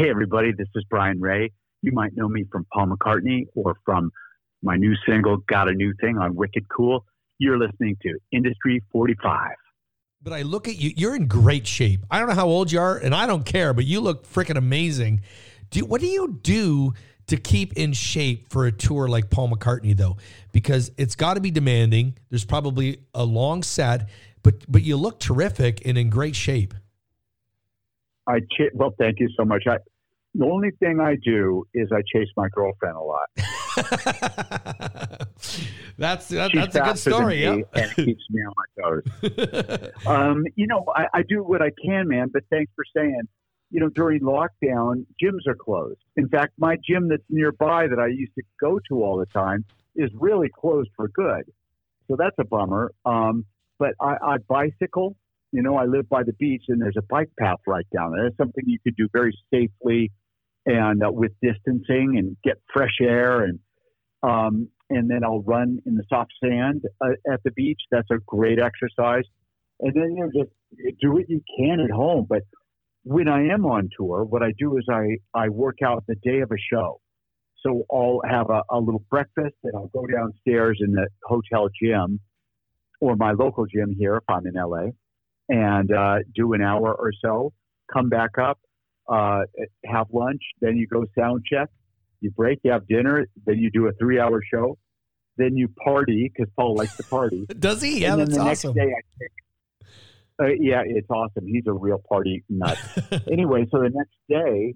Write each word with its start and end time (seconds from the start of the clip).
Hey, 0.00 0.08
everybody, 0.08 0.50
this 0.56 0.66
is 0.74 0.82
Brian 0.88 1.20
Ray. 1.20 1.52
You 1.82 1.92
might 1.92 2.16
know 2.16 2.26
me 2.26 2.46
from 2.50 2.64
Paul 2.72 2.86
McCartney 2.86 3.44
or 3.54 3.76
from 3.84 4.10
my 4.62 4.76
new 4.76 4.94
single, 5.06 5.36
Got 5.46 5.68
a 5.68 5.74
New 5.74 5.92
Thing 6.00 6.16
on 6.16 6.34
Wicked 6.34 6.64
Cool. 6.74 7.04
You're 7.36 7.58
listening 7.58 7.98
to 8.04 8.18
Industry 8.32 8.82
45. 8.92 9.50
But 10.22 10.32
I 10.32 10.40
look 10.40 10.68
at 10.68 10.76
you, 10.80 10.92
you're 10.96 11.14
in 11.14 11.26
great 11.26 11.66
shape. 11.66 12.00
I 12.10 12.18
don't 12.18 12.30
know 12.30 12.34
how 12.34 12.46
old 12.46 12.72
you 12.72 12.80
are, 12.80 12.96
and 12.96 13.14
I 13.14 13.26
don't 13.26 13.44
care, 13.44 13.74
but 13.74 13.84
you 13.84 14.00
look 14.00 14.26
freaking 14.26 14.56
amazing. 14.56 15.20
Do 15.68 15.84
what 15.84 16.00
do 16.00 16.06
you 16.06 16.38
do 16.40 16.94
to 17.26 17.36
keep 17.36 17.74
in 17.74 17.92
shape 17.92 18.50
for 18.50 18.64
a 18.64 18.72
tour 18.72 19.06
like 19.06 19.28
Paul 19.28 19.50
McCartney 19.50 19.94
though? 19.94 20.16
Because 20.50 20.90
it's 20.96 21.14
got 21.14 21.34
to 21.34 21.42
be 21.42 21.50
demanding. 21.50 22.16
There's 22.30 22.46
probably 22.46 23.02
a 23.12 23.24
long 23.26 23.62
set, 23.62 24.08
but 24.42 24.64
but 24.66 24.82
you 24.82 24.96
look 24.96 25.20
terrific 25.20 25.84
and 25.84 25.98
in 25.98 26.08
great 26.08 26.36
shape. 26.36 26.72
I 28.26 28.40
well, 28.74 28.94
thank 28.98 29.18
you 29.18 29.28
so 29.36 29.44
much. 29.44 29.64
I 29.68 29.76
the 30.34 30.44
only 30.44 30.70
thing 30.78 31.00
I 31.00 31.16
do 31.22 31.66
is 31.74 31.88
I 31.92 32.02
chase 32.02 32.28
my 32.36 32.48
girlfriend 32.52 32.96
a 32.96 33.00
lot. 33.00 33.28
that's 35.98 36.28
that, 36.28 36.52
that's 36.54 36.76
a 36.76 36.80
good 36.80 36.98
story. 36.98 37.42
Yeah, 37.42 37.58
and 37.74 37.90
keeps 37.96 38.24
me 38.30 38.42
on 38.42 38.52
my 38.56 38.64
toes. 38.82 39.02
um, 40.06 40.44
you 40.54 40.66
know, 40.66 40.84
I, 40.94 41.06
I 41.12 41.22
do 41.22 41.42
what 41.42 41.62
I 41.62 41.70
can, 41.84 42.06
man. 42.08 42.28
But 42.32 42.44
thanks 42.50 42.72
for 42.74 42.84
saying. 42.96 43.22
You 43.72 43.78
know, 43.78 43.88
during 43.88 44.20
lockdown, 44.22 45.06
gyms 45.22 45.46
are 45.46 45.54
closed. 45.54 46.00
In 46.16 46.28
fact, 46.28 46.54
my 46.58 46.76
gym 46.84 47.08
that's 47.08 47.22
nearby 47.30 47.86
that 47.86 48.00
I 48.00 48.08
used 48.08 48.34
to 48.34 48.42
go 48.60 48.80
to 48.88 49.04
all 49.04 49.16
the 49.16 49.26
time 49.26 49.64
is 49.94 50.10
really 50.18 50.48
closed 50.52 50.90
for 50.96 51.06
good. 51.06 51.44
So 52.08 52.16
that's 52.18 52.34
a 52.40 52.44
bummer. 52.44 52.90
Um, 53.04 53.44
but 53.78 53.90
I, 54.00 54.16
I 54.20 54.36
bicycle. 54.48 55.16
You 55.52 55.62
know, 55.62 55.76
I 55.76 55.84
live 55.84 56.08
by 56.08 56.24
the 56.24 56.32
beach, 56.32 56.64
and 56.68 56.82
there's 56.82 56.96
a 56.96 57.02
bike 57.02 57.30
path 57.38 57.58
right 57.64 57.86
down 57.94 58.10
there. 58.10 58.26
It's 58.26 58.36
something 58.36 58.64
you 58.66 58.78
could 58.84 58.96
do 58.96 59.08
very 59.12 59.36
safely 59.52 60.10
and 60.66 61.02
uh, 61.02 61.10
with 61.10 61.32
distancing 61.42 62.16
and 62.18 62.36
get 62.44 62.60
fresh 62.72 62.98
air 63.00 63.44
and 63.44 63.58
um, 64.22 64.68
and 64.90 65.08
then 65.08 65.24
I'll 65.24 65.42
run 65.42 65.78
in 65.86 65.94
the 65.94 66.04
soft 66.08 66.32
sand 66.42 66.82
uh, 67.00 67.32
at 67.32 67.40
the 67.44 67.52
beach. 67.52 67.80
That's 67.90 68.10
a 68.10 68.18
great 68.26 68.58
exercise. 68.58 69.22
And 69.78 69.94
then 69.94 70.16
you 70.16 70.24
know, 70.24 70.44
just 70.44 71.00
do 71.00 71.12
what 71.12 71.28
you 71.28 71.40
can 71.58 71.80
at 71.80 71.90
home. 71.90 72.26
But 72.28 72.42
when 73.04 73.28
I 73.28 73.46
am 73.48 73.64
on 73.64 73.88
tour, 73.96 74.24
what 74.24 74.42
I 74.42 74.52
do 74.58 74.76
is 74.76 74.84
I 74.90 75.16
I 75.34 75.48
work 75.48 75.78
out 75.84 76.04
the 76.06 76.16
day 76.16 76.40
of 76.40 76.50
a 76.50 76.58
show. 76.72 77.00
So 77.64 77.84
I'll 77.92 78.20
have 78.28 78.50
a, 78.50 78.62
a 78.70 78.78
little 78.78 79.04
breakfast 79.10 79.54
and 79.64 79.72
I'll 79.74 79.90
go 79.94 80.06
downstairs 80.06 80.78
in 80.80 80.92
the 80.92 81.08
hotel 81.24 81.68
gym 81.82 82.20
or 83.00 83.16
my 83.16 83.32
local 83.32 83.66
gym 83.66 83.94
here 83.98 84.16
if 84.16 84.24
I'm 84.28 84.46
in 84.46 84.54
LA 84.54 84.90
and 85.48 85.92
uh, 85.92 86.18
do 86.34 86.52
an 86.54 86.62
hour 86.62 86.94
or 86.94 87.12
so. 87.22 87.52
Come 87.92 88.08
back 88.08 88.38
up, 88.38 88.58
uh, 89.08 89.42
have 89.84 90.06
lunch, 90.12 90.42
then 90.60 90.76
you 90.76 90.86
go 90.86 91.04
sound 91.18 91.44
check. 91.50 91.68
You 92.20 92.30
break, 92.30 92.60
you 92.64 92.72
have 92.72 92.86
dinner, 92.86 93.26
then 93.46 93.58
you 93.58 93.70
do 93.70 93.86
a 93.86 93.92
three 93.92 94.20
hour 94.20 94.42
show. 94.52 94.78
Then 95.36 95.56
you 95.56 95.68
party 95.82 96.30
because 96.32 96.52
Paul 96.56 96.74
likes 96.74 96.96
to 96.96 97.02
party. 97.04 97.46
Does 97.58 97.80
he? 97.80 98.02
Yeah, 98.02 98.12
and 98.12 98.22
that's 98.22 98.34
the 98.34 98.40
awesome. 98.40 98.74
next 98.74 98.86
day 98.86 98.92
I 100.38 100.44
uh, 100.44 100.46
yeah, 100.58 100.82
it's 100.84 101.08
awesome. 101.10 101.46
He's 101.46 101.64
a 101.66 101.72
real 101.72 102.02
party 102.08 102.42
nut. 102.48 102.78
anyway, 103.30 103.66
so 103.70 103.78
the 103.78 103.90
next 103.92 104.16
day, 104.28 104.74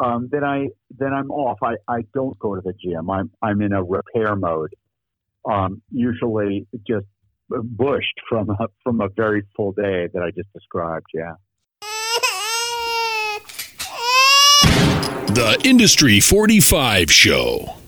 um, 0.00 0.28
then 0.30 0.42
I 0.42 0.68
then 0.98 1.12
I'm 1.12 1.30
off. 1.30 1.58
I, 1.62 1.74
I 1.88 2.00
don't 2.12 2.38
go 2.38 2.56
to 2.56 2.60
the 2.60 2.72
gym. 2.72 3.08
I'm 3.10 3.30
I'm 3.40 3.62
in 3.62 3.72
a 3.72 3.82
repair 3.82 4.34
mode. 4.34 4.74
Um, 5.48 5.82
usually 5.90 6.66
just 6.86 7.06
bushed 7.48 8.20
from 8.28 8.50
a, 8.50 8.66
from 8.82 9.00
a 9.00 9.08
very 9.14 9.42
full 9.54 9.72
day 9.72 10.08
that 10.12 10.22
I 10.22 10.30
just 10.30 10.52
described. 10.52 11.06
Yeah. 11.12 11.34
The 15.34 15.60
Industry 15.64 16.20
45 16.20 17.10
Show. 17.10 17.83